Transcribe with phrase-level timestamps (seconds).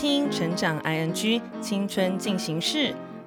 [0.00, 2.78] 听《成长 ING 青春进行式》，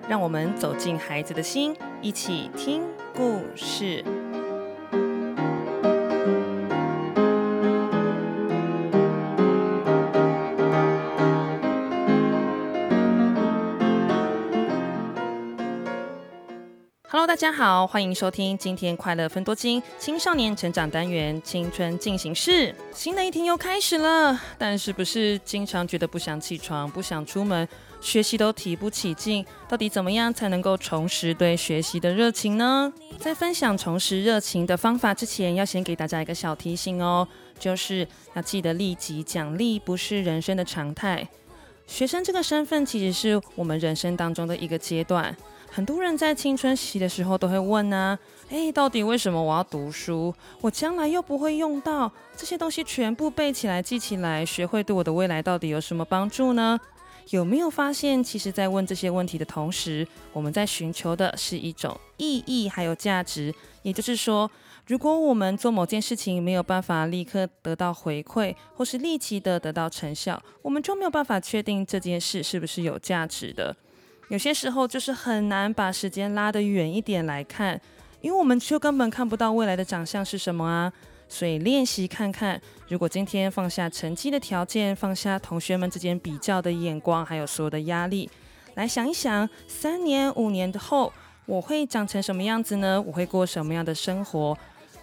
[0.10, 2.82] 让我们走进孩子的心，一起听
[3.16, 4.04] 故事。
[17.34, 22.76] 大家好，欢迎收听今天快乐分多金青少年成长单元青春进行式。
[22.94, 27.68] 新的一天又开始了，但是不是经常觉得不想起床、不想出门，
[28.00, 29.44] 学习都提不起劲？
[29.68, 32.94] 到底怎么样才能够重拾对学习的热情呢？
[33.18, 37.28] 在分享重拾热情的方法之前，要先给大家一个小提醒哦，
[37.58, 41.28] 就是要记得立即奖励不是人生的常态。
[41.88, 45.36] 学生这个身份其实是我们人生当中的一个阶段。
[45.76, 48.18] 很多人在青春期的时候都会问啊，
[48.50, 50.32] 诶，到底为什么我要读书？
[50.62, 56.80] 我将来又不会用到这些东西，全部背起来、记起来，学会对我的未来到底有什么帮助呢？
[57.32, 63.52] 有没有发现，其实，在问这些问题的同时，我们在寻求的是一种意义还有价值。
[63.82, 64.52] 也就是说，
[64.86, 73.76] 如果我们做某件事情没有办法立刻得到回馈，或是立即的得到成效，我们就没有办法确定这件事是不是有价值的。
[74.30, 77.80] 有些时候就是很难把时间拉得远一点来看，
[78.22, 80.92] 因为我们就根本看不到未来的长相是什么啊。
[81.30, 88.30] 所以练习看看，如果今天放下成绩的条件，放下同学们之间比较的眼光，还有所有的压力，
[88.76, 91.12] 来想一想，三年、五年后
[91.46, 93.02] 我会长成什么样子呢？
[93.02, 94.56] 我会过什么样的生活？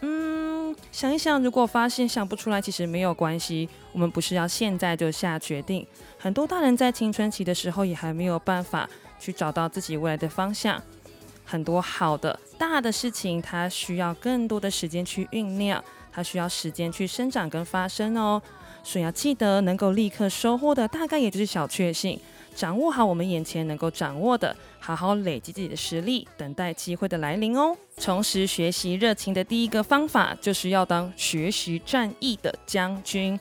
[0.03, 3.69] 嗯，想一想，如果发现想不出来，其实没有关系。
[3.93, 5.85] 我们不是要现在就下决定。
[6.17, 8.89] 很多大人在青春期的时候也还没有办法。
[9.21, 10.83] 去找到自己未来的方向，
[11.45, 18.41] 很多好的大的事情，它需要更多的时间去酝酿，它需要时间去生长跟发生哦。
[18.83, 22.19] 所以要记得，能够立刻收获的，大概也就是小确幸。
[22.55, 27.77] 掌握好我们眼前能够掌握的，好好累积自己的实力，等待机会的来临哦。
[27.99, 33.39] 重拾学习热情的第一个方法，就是要当学习战役的将军。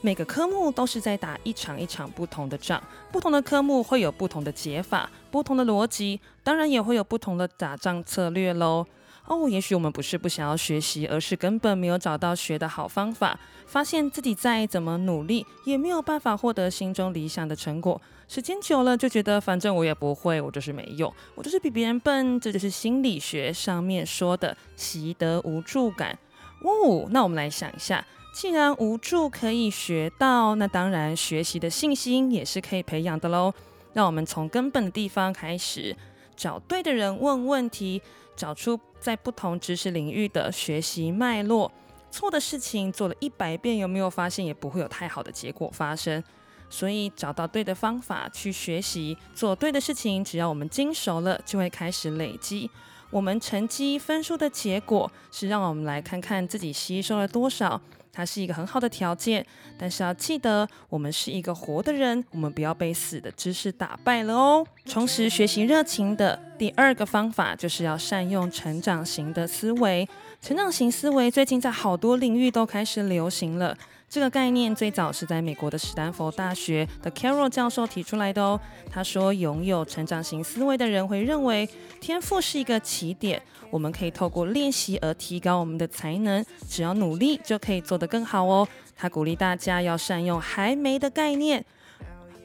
[0.00, 8.86] 每个科目都是在打一场一场不同的仗，不同的科目会有不同的解法，不同的逻辑，当然也会有不同的打仗策略喽。
[9.26, 18.00] 哦，也许我们不是不想要学习，而是根本没有找到学的好方法，发现自己再怎么努力，也没有办法获得心中理想的成果。
[18.28, 26.16] 时间久了，就觉得反正我也不会，我就是没用，我就是比别人笨，这就是心理学上面说的习得无助感。
[26.62, 28.02] 哦，那我们来想一下。
[28.32, 33.52] 既然无助可以学到，那当然学习的信心也是可以培养的喽。
[33.94, 35.96] 让我们从根本的地方开始，
[36.36, 38.00] 找对的人问问题，
[38.36, 41.72] 找出在不同知识领域的学习脉络。
[42.10, 46.22] 错的事情做了一百遍，有没有发现也不会有太好的结果发生？
[46.70, 52.70] 所以找到对的方法去学习，做对的事情，只要我们精熟了，就会开始累积。
[53.10, 57.80] 我们成绩分数的结果是让我们来看看自己吸收了多少。
[58.10, 59.46] 它是一个很好的条件，
[59.78, 64.66] 但是要记得，我们是一个活的人，我们不要被死的知识打败了哦。
[64.86, 70.08] 重拾学习热情的第二个方法，就是要善用成长型的思维。
[70.42, 73.76] 成长型思维最近在好多领域都开始流行了。
[74.10, 78.58] 这个概念最早是在美国的史丹佛大学的 Carol 教授提出来的哦。
[78.90, 81.68] 他说，拥有成长型思维的人会认为，
[82.00, 88.66] 天赋是一个起点，我们可以透过练习而提高我们的才能，只要努力就可以做得更好哦。
[88.96, 91.62] 他鼓励大家要善用还没的概念，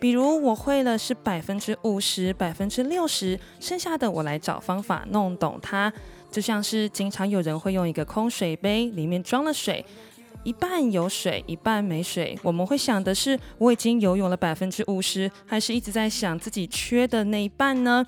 [0.02, 5.91] 比如我会了是百分之五十、百分之六十，剩下的我来找方法弄懂它。
[6.29, 9.85] 就像是经常有人会用一个空水杯，里面装了水。
[10.44, 12.38] 一半有水，一半没水。
[12.44, 18.06] 我们会想的是，我已经游泳了百分之五十，还是一直在想自己缺的那一半呢？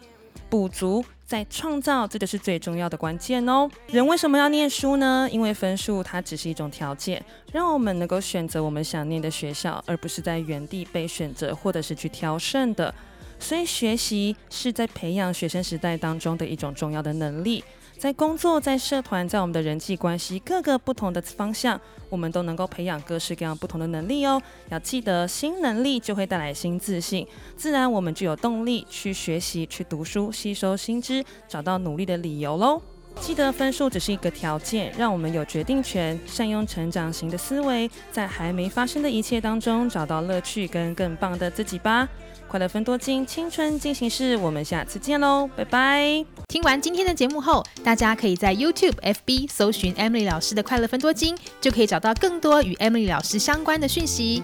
[0.50, 3.69] 补足再创造，这就是最重要的关键哦。
[3.88, 5.28] 人为什么要念书呢？
[5.31, 12.94] 因为分数它只是一种条件，让我们能够选择我们想念的学校，而不是在原地被选择或者是去挑剩的。
[13.39, 17.63] 所以学习是在培养学生时代当中的一种重要的能力。
[17.97, 21.79] 在工作、在社团、在我们的人际关系各个不同的方向，
[22.09, 24.41] 我们都能够培养各式各样不同的能力哦。
[24.69, 32.81] 要记得，新能力就会带来新自信，自然我们就有动力去学习、去读书、吸收新知，找到努力的理由喽。
[33.21, 42.07] 记得分数只是一个条件，让我们有决定权，善用成长型的思维，在还没发生的一切当中找到乐趣跟更棒的自己吧。
[42.47, 46.25] 快乐分多金，青春进行式，我们下次见喽，拜拜！
[46.47, 54.44] 听完今天的节目后，大家可以在 YouTube、FB 搜寻 Emily 老师的快乐分多金，就可以找到更多与 Emily 老师相关的讯息。